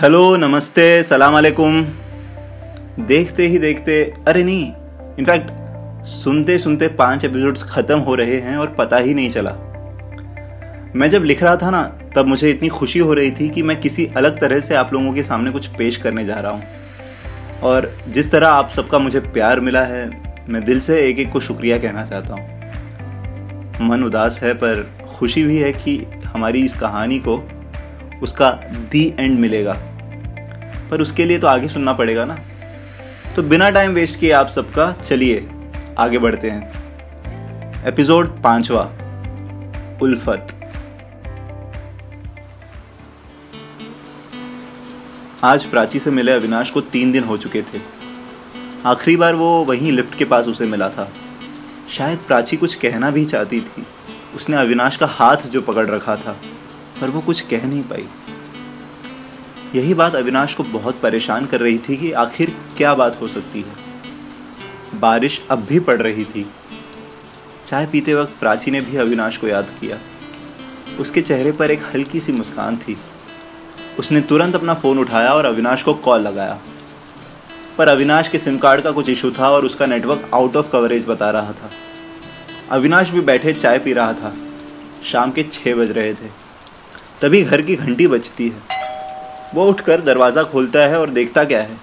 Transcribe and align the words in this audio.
Hello, 0.00 0.36
नमस्ते, 0.36 1.02
सलाम 1.02 1.36
अलैकुम। 1.38 1.82
देखते 3.00 3.46
ही 3.46 3.58
देखते, 3.58 4.14
अरे 4.28 4.44
नहीं, 4.44 4.72
इनफैक्ट 5.18 5.50
सुनते 6.06 6.58
सुनते 6.58 6.88
पाँच 6.88 7.24
एपिसोड्स 7.24 7.62
खत्म 7.64 7.98
हो 7.98 8.14
रहे 8.14 8.40
हैं 8.40 8.56
और 8.56 8.74
पता 8.78 8.96
ही 8.96 9.14
नहीं 9.14 9.30
चला। 9.30 9.50
मैं 10.96 11.10
जब 11.10 11.24
लिख 11.24 11.42
रहा 11.42 11.56
था 11.56 11.70
ना, 11.70 11.82
तब 12.16 12.26
मुझे 12.26 12.50
इतनी 12.50 12.68
खुशी 12.68 12.98
हो 12.98 13.14
रही 13.14 13.30
थी 13.30 13.48
कि 13.48 13.62
मैं 13.62 13.80
किसी 13.80 14.06
अलग 14.06 14.40
तरह 14.40 14.60
से 14.60 14.74
आप 14.74 14.92
लोगों 14.92 15.12
के 15.12 15.22
सामने 15.22 15.50
कुछ 15.50 15.66
पेश 15.66 15.96
करने 15.96 16.24
जा 16.24 16.34
रहा 16.34 16.52
हूँ। 16.52 16.62
और 17.62 17.96
जिस 18.08 18.30
तरह 18.30 18.48
आप 18.48 18.70
सबका 18.70 18.98
मुझे 18.98 19.20
प्यार 19.20 19.60
मिला 19.60 19.82
है, 19.82 20.10
मैं 20.48 20.64
दिल 20.64 20.80
से 20.80 21.08
एक 21.08 21.18
एक 21.18 21.32
को 21.32 21.40
शुक्रिया 21.40 21.78
कहना 21.78 22.04
चाहता 22.04 22.34
हूँ। 22.34 23.88
मन 23.88 24.02
उदास 24.02 24.40
है, 24.42 24.54
पर 24.54 24.96
खुशी 25.08 25.44
भी 25.44 25.58
है 25.58 25.72
कि 25.72 26.06
हमारी 26.26 26.64
इस 26.64 26.74
कहानी 26.74 27.18
को 27.18 27.48
उसका 28.24 28.50
दी 28.92 29.14
एंड 29.20 29.38
मिलेगा। 29.38 29.74
पर 30.90 31.00
उसके 31.00 31.24
लिए 31.24 31.38
तो 31.38 31.46
आगे 31.46 31.68
सुनना 31.68 31.92
पड़ेगा 31.92 32.24
ना। 32.24 32.38
तो 33.36 33.42
बिना 33.42 33.70
टाइम 33.70 33.92
वेस्ट 33.92 34.20
किए 34.20 34.32
आप 34.32 34.48
सबका 34.48 34.92
चलिए, 34.92 35.48
आगे 35.98 36.18
बढ़ते 36.18 36.50
हैं। 36.50 37.84
एपिसोड 37.84 38.42
पांचवा, 38.42 38.82
उल्फत। 40.02 40.46
आज 45.44 45.64
प्राची 45.64 45.98
से 45.98 46.10
मिले 46.10 46.32
अविनाश 46.32 46.70
को 46.70 46.80
तीन 46.80 47.12
दिन 47.12 47.24
हो 47.24 47.36
चुके 47.36 47.62
थे। 47.62 47.80
आखिरी 48.86 49.16
बार 49.16 49.34
वो 49.34 49.64
वहीं 49.64 49.92
लिफ्ट 49.92 50.14
के 50.14 50.24
पास 50.24 50.46
उसे 50.46 50.64
मिला 50.64 50.88
था। 50.88 51.10
शायद 51.90 52.18
प्राची 52.18 52.56
कुछ 52.56 52.74
कहना 52.74 53.10
भी 53.10 53.24
चाहती 53.24 53.60
थी। 53.60 53.86
उसने 54.34 54.56
अविनाश 54.56 54.96
का 54.96 55.06
हाथ 55.06 55.36
जो 55.36 55.62
पकड़ 55.62 55.86
रखा 55.86 56.16
था। 56.16 56.36
पर 57.04 57.10
वो 57.10 57.20
कुछ 57.20 57.40
कह 57.40 57.66
नहीं 57.66 57.82
पाई। 57.82 58.08
यही 59.74 59.94
बात 59.94 60.14
अविनाश 60.14 60.54
को 60.54 60.62
बहुत 60.62 61.00
परेशान 61.00 61.46
कर 61.46 61.60
रही 61.60 61.78
थी 61.78 61.96
कि 61.96 62.12
आखिर 62.12 62.56
क्या 62.76 62.94
बात 62.94 63.20
हो 63.20 63.28
सकती 63.28 63.60
है। 63.60 63.72
बारिश 65.00 65.42
अब 65.50 65.64
भी 65.64 65.80
पड़ 65.80 66.02
रही 66.02 66.24
थी। 66.24 66.46
चाय 67.66 67.86
पीते 67.86 68.14
वक्त 68.14 68.32
प्राची 68.40 68.70
ने 68.70 68.80
भी 68.80 68.96
अविनाश 68.96 69.36
को 69.36 69.48
याद 69.48 69.64
किया। 69.80 69.98
उसके 71.00 71.22
चेहरे 71.22 71.52
पर 71.52 71.70
एक 71.70 71.82
हल्की 71.82 72.20
सी 72.20 72.32
मुस्कान 72.32 72.76
थी। 72.76 72.96
उसने 73.98 74.20
तुरंत 74.20 74.54
अपना 74.54 74.74
फ़ोन 74.74 74.98
उठाया 74.98 75.30
और 75.30 75.44
अविनाश 75.44 75.82
को 75.82 75.94
कॉल 75.94 76.20
लगाया। 76.20 76.58
पर 77.78 77.88
अविनाश 77.88 78.28
के 78.28 78.38
सिम 78.38 78.58
कार्ड 78.58 78.80
का 78.80 78.90
कुछ 78.90 79.08
इशू 79.08 79.30
था 79.30 79.50
और 79.50 79.64
उसका 79.64 79.86
नेटवर्क 79.86 80.30
आउट 80.34 80.56
ऑफ़ 80.56 80.70
कवरेज 80.70 81.04
बता 81.08 81.30
रहा 81.30 81.52
था। 81.52 81.70
अविनाश 82.70 83.10
भी 83.10 83.20
बैठे 83.20 83.52
चाय 83.52 83.78
पी 83.78 83.92
रहा 83.92 84.12
था। 84.12 84.34
शाम 85.04 85.30
के 85.30 85.42
छः 85.42 85.74
बज 85.74 85.90
रहे 85.90 86.14
थे। 86.14 86.43
तभी 87.24 87.42
घर 87.42 87.60
की 87.62 87.74
घंटी 87.76 88.06
बजती 88.06 88.48
है। 88.48 88.62
वो 89.54 89.64
उठकर 89.66 90.00
दरवाज़ा 90.00 90.42
खोलता 90.42 90.80
है 90.80 90.98
और 91.00 91.10
देखता 91.10 91.44
क्या 91.44 91.60
है। 91.60 91.76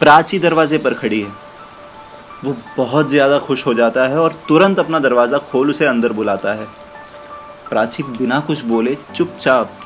प्राची 0.00 0.38
दरवाजे 0.38 0.78
पर 0.78 0.94
खड़ी 0.94 1.20
है। 1.20 1.30
वो 2.44 2.54
बहुत 2.76 3.10
ज़्यादा 3.10 3.38
खुश 3.38 3.66
हो 3.66 3.74
जाता 3.74 4.06
है 4.08 4.18
और 4.18 4.32
तुरंत 4.48 4.78
अपना 4.78 4.98
दरवाज़ा 4.98 5.38
खोल 5.50 5.70
उसे 5.70 5.86
अंदर 5.86 6.12
बुलाता 6.12 6.54
है। 6.54 6.66
प्राची 7.68 8.02
बिना 8.02 8.40
कुछ 8.40 8.64
बोले 8.64 8.96
चुपचाप 9.14 9.78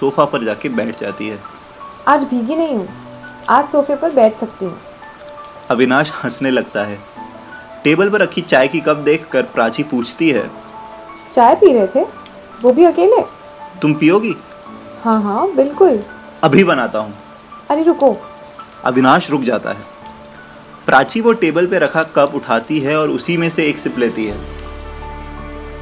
सोफा 0.00 0.24
पर 0.24 0.44
जाके 0.44 0.68
बैठ 0.68 1.00
जाती 1.00 1.28
है। 1.28 1.38
आज 2.08 2.24
भीगी 2.24 2.56
नहीं 2.56 2.76
हूँ। 2.76 2.88
आज 3.48 3.68
सोफे 3.68 3.96
पर 3.96 4.14
बैठ 4.14 4.38
सकती 4.38 4.64
हूँ। 4.64 4.78
अविनाश 5.70 6.12
हंसने 6.24 6.50
लगता 6.50 6.84
है। 6.84 6.98
टेबल 7.84 8.10
पर 8.10 8.20
रखी 8.20 8.40
चाय 8.40 8.68
की 8.68 8.80
कप 8.80 9.04
देखकर 9.04 9.42
प्राची 9.54 9.82
पूछती 9.82 10.30
है। 10.30 10.50
चाय 11.32 11.54
पी 11.54 11.72
रहे 11.72 11.86
थे? 11.86 12.06
वो 12.62 12.72
भी 12.72 12.84
अकेले? 12.84 13.41
तुम 13.80 13.94
पियोगी? 13.94 14.34
हाँ 15.02 15.20
हाँ 15.22 15.52
बिल्कुल। 15.54 16.02
अभी 16.44 16.64
बनाता 16.64 16.98
हूँ। 16.98 17.14
अरे 17.70 17.82
रुको। 17.82 18.14
अविनाश 18.84 19.30
रुक 19.30 19.42
जाता 19.42 19.70
है। 19.70 19.90
प्राची 20.86 21.20
वो 21.20 21.32
टेबल 21.32 21.66
पे 21.66 21.78
रखा 21.78 22.02
कप 22.16 22.32
उठाती 22.34 22.78
है 22.80 22.96
और 22.96 23.10
उसी 23.10 23.36
में 23.36 23.48
से 23.50 23.66
एक 23.66 23.78
सिप 23.78 23.98
लेती 23.98 24.26
है। 24.26 24.36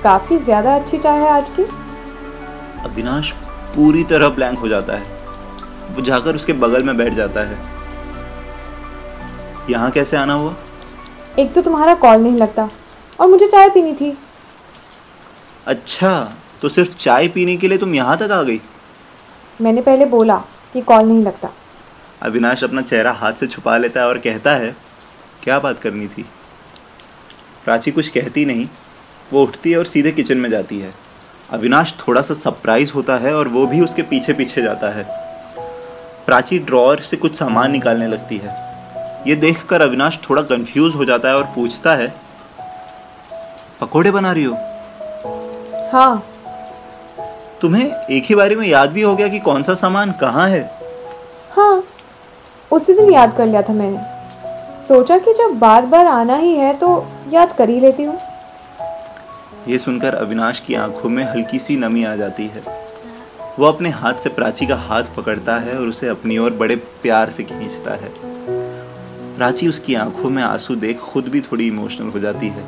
काफ़ी 0.03 0.39
ज़्यादा 0.39 0.75
अच्छी 0.77 0.99
चाय 0.99 1.19
है 1.19 1.31
आज 1.31 1.51
की। 1.51 1.63
अविनाश 2.85 3.31
पूरी 3.75 4.05
तरह 4.05 4.29
ब्लैंक 4.29 4.59
हो 4.59 4.69
जाता 4.69 4.97
है। 4.97 5.19
वो 5.95 6.03
जाकर 6.03 6.35
उसके 6.35 6.53
बगल 6.55 6.83
में 6.83 6.97
बैठ 6.97 7.15
जाता 7.15 7.41
है। 7.41 7.59
यहाँ 9.71 9.91
कैसे 9.91 10.17
आना 10.17 10.33
हुआ? 10.33 10.55
एक 11.39 11.53
तो 11.55 11.63
तुम्हारा 11.63 11.95
कॉल 11.95 12.21
नहीं 12.21 12.37
लगता 12.37 12.69
और 13.19 13.29
मुझे 13.29 13.47
चाय 13.47 13.69
पीनी 13.69 13.93
थी। 13.95 14.17
अच्छा 15.67 16.13
तो 16.63 16.69
सिर्फ़ 16.69 16.97
चाय 16.97 17.29
पीने 17.29 17.57
के 17.57 17.69
लिए 17.69 17.79
तुम 17.79 17.95
यहाँ 17.95 18.17
तक 18.19 18.31
आ 18.33 18.43
गई? 18.43 18.61
मैंने 19.61 19.81
पहले 19.81 20.07
बोला 20.07 20.37
कि 20.73 20.81
कॉल 20.81 21.05
नहीं 21.05 21.23
लगता। 21.23 21.51
अविनाश 22.23 22.65
अपना 22.65 22.83
चेहरा 22.83 23.13
हाथ 23.13 23.33
से 23.33 23.47
छुपा 23.47 23.77
लेता 23.77 24.01
है 24.01 24.07
और 24.07 24.19
कहता 24.19 24.55
है 24.55 24.77
क्या 25.43 25.59
बात 25.59 25.81
करनी 25.81 26.07
थी? 26.09 26.25
प्राची 27.65 27.91
कुछ 27.91 28.09
कहती 28.09 28.45
नहीं 28.45 28.67
वो 29.33 29.43
उठती 29.43 29.71
है 29.71 29.79
और 29.79 29.85
सीधे 29.85 30.13
किचन 30.13 30.39
में 30.39 30.51
जाती 30.51 30.79
है। 30.79 30.91
अविनाश 31.51 31.95
थोड़ा 31.99 32.23
सा 32.23 32.35
सरप्राइज़ 32.35 32.93
होता 32.93 33.17
है 33.17 33.35
और 33.35 33.49
वो 33.49 33.67
भी 33.67 33.81
उसके 33.81 34.03
पीछे 34.03 34.33
पीछे 34.33 34.63
जाता 34.63 34.91
है। 34.91 35.05
प्राची 36.27 36.59
ड्रॉअर 36.59 37.01
से 37.01 37.17
कुछ 37.17 37.37
सामान 37.37 37.71
निकालने 37.73 38.07
लगती 38.07 38.37
है। 38.37 38.55
ये 39.29 39.35
देखकर 39.35 39.83
अविनाश 39.83 40.19
थोड़ा 40.31 40.43
कंफ्यूज 40.43 40.95
हो 40.95 41.05
जाता 41.05 41.29
है 41.29 41.35
और 41.35 41.45
पूछता 41.45 41.95
है 41.95 42.13
पकोड़े 43.81 44.11
बना 44.11 44.33
रही 44.33 44.45
हो? 44.45 44.55
हाँ 45.93 46.25
तुम्हें 47.63 47.85
एक 48.11 48.25
ही 48.25 48.35
बारी 48.35 48.55
में 48.57 48.67
याद 48.69 48.91
भी 48.91 49.03
हो 49.03 49.15
गया 49.17 49.29
कि 49.29 49.39
कौन 49.39 49.63
सा 49.63 49.75
सामान 49.75 50.13
कहाँ 50.13 50.49
है? 50.49 50.63
हाँ 51.53 51.85
उसी 52.73 52.95
दिन 52.95 53.13
याद 53.13 53.37
कर 53.37 53.47
लिया 53.47 53.63
था 53.63 53.73
मैंने। 53.73 54.79
सोचा 54.83 55.19
कि 55.19 55.33
जब 55.33 55.59
बार 55.59 55.87
बार 55.87 56.07
आना 56.07 56.37
ही 56.37 56.55
है 56.55 56.73
तो 56.75 57.07
याद 57.33 57.53
कर 57.53 57.69
ही 57.69 57.81
लेती 57.81 58.03
हूँ। 58.03 58.19
ये 59.69 59.79
सुनकर 59.79 60.15
अविनाश 60.15 60.61
की 60.61 60.75
आँखों 60.75 61.09
में 61.09 61.25
हल्की 61.25 61.59
सी 61.59 61.77
नमी 61.77 62.05
आ 62.05 62.15
जाती 62.17 62.47
है। 62.47 62.63
वो 63.59 63.67
अपने 63.67 63.91
हाथ 63.91 64.15
से 64.15 64.31
प्राची 64.31 64.67
का 64.67 64.77
हाथ 64.77 65.05
पकड़ता 65.17 65.57
है 65.59 65.79
और 65.79 65.89
उसे 65.89 66.09
अपनी 66.09 66.39
ओर 66.39 66.51
बड़े 66.51 66.77
प्यार 66.77 67.31
से 67.31 67.43
खींचता 67.43 67.95
है। 67.95 68.13
प्राची 69.37 69.69
उसकी 69.69 69.95
आँखों 69.95 70.31
में 70.31 70.43
आँसू 70.43 70.75
देख 70.77 71.01
खुद 71.01 71.29
भी 71.29 71.41
थोड़ी 71.41 71.67
इमोशनल 71.67 72.09
हो 72.09 72.19
जाती 72.19 72.49
है। 72.49 72.65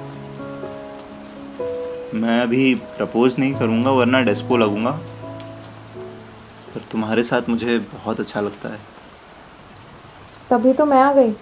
मैं 2.15 2.41
अभी 2.41 2.75
प्रपोज 2.75 3.39
नहीं 3.39 3.55
करूँगा 3.55 3.91
वरना 3.91 4.21
डेस्पो 4.21 4.56
लगूँगा। 4.56 4.91
पर 6.75 6.81
तुम्हारे 6.93 7.23
साथ 7.23 7.49
मुझे 7.49 7.78
बहुत 7.78 8.21
अच्छा 8.21 8.41
लगता 8.41 8.69
है। 8.69 8.78
तभी 10.51 10.72
तो 10.72 10.87
मैं 10.87 11.01
आ 11.03 11.12
गई। 11.12 11.34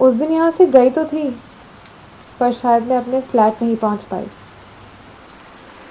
उस 0.00 0.14
दिन 0.14 0.30
यहाँ 0.30 0.50
से 0.50 0.66
गई 0.66 0.90
तो 0.90 1.04
थी 1.04 1.28
पर 2.40 2.52
शायद 2.52 2.82
मैं 2.82 2.96
अपने 2.96 3.20
फ्लैट 3.20 3.62
नहीं 3.62 3.76
पहुँच 3.76 4.04
पाई। 4.04 4.26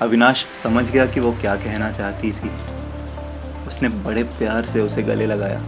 अविनाश 0.01 0.45
समझ 0.63 0.89
गया 0.91 1.05
कि 1.05 1.19
वो 1.19 1.31
क्या 1.31 1.55
कहना 1.55 1.91
चाहती 1.91 2.31
थी। 2.31 2.51
उसने 3.67 3.89
बड़े 3.89 4.23
प्यार 4.23 4.65
से 4.65 4.81
उसे 4.81 5.03
गले 5.03 5.25
लगाया। 5.25 5.59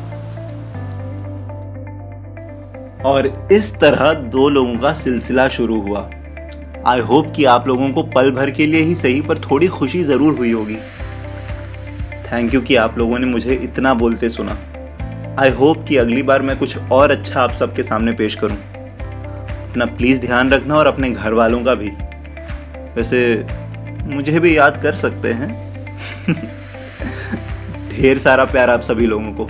और 3.06 3.50
इस 3.52 3.74
तरह 3.76 4.14
दो 4.14 4.50
लोगों 4.50 4.78
का 4.78 4.94
सिलसिला 4.94 5.48
शुरू 5.48 5.82
हुआ। 5.82 6.10
आई 6.86 7.00
होप 7.00 7.34
कि 7.36 7.46
आप 7.46 7.68
लोगों 7.68 7.92
को 7.92 8.04
पल 8.04 8.32
भर 8.32 8.52
के 8.52 8.66
लिए 8.66 8.82
ही 8.82 8.96
सही, 8.96 9.22
पर 9.22 9.38
थोड़ी 9.38 9.68
खुशी 9.68 10.04
ज़रूर 10.04 10.38
हुई 10.38 10.52
होगी। 10.52 10.76
थैंक 12.32 12.54
यू 12.54 12.62
कि 12.62 12.76
आप 12.76 12.98
लोगों 12.98 13.20
ने 13.20 13.26
मुझे 13.26 13.54
इतना 13.54 13.94
बोलते 13.94 14.30
सुना। 14.30 14.58
आई 15.40 15.50
होप 15.50 15.86
कि 15.88 15.98
अगली 15.98 16.24
बार 16.24 16.42
मैं 16.42 16.58
कुछ 16.58 16.78
और 16.78 17.12
अच्छा 17.12 17.42
आप 17.42 17.52
सबके 17.52 17.84
सामने 17.84 18.12
पेश 18.12 18.36
करूँ। 18.36 18.58
अपना 19.70 19.86
प्लीज़ 19.86 20.22
ध्यान 20.22 20.50
रखना 20.50 20.76
और 20.76 20.88
अपने 20.88 21.10
घर 21.10 21.34
वालों 21.34 21.64
का 21.64 21.76
भी। 21.76 21.90
वैसे, 22.96 23.46
मुझे 24.04 24.40
भी 24.40 24.58
याद 24.58 24.80
कर 24.84 24.96
सकते 24.96 25.28
हैं। 25.28 25.66
ढेर 27.90 28.18
सारा 28.18 28.46
प्यार 28.46 28.70
आप 28.70 28.82
सभी 28.82 29.06
लोगों 29.06 29.32
को। 29.32 29.46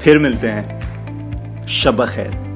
फिर 0.00 0.18
मिलते 0.18 0.48
हैं। 0.48 0.78
शब 1.66 2.04
खैर। 2.04 2.47